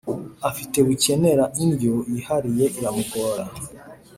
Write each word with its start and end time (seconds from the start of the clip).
afite 0.49 0.77
bukenera 0.87 1.45
indyo 1.63 1.93
yihariye 2.13 2.65
iramugora 2.79 3.43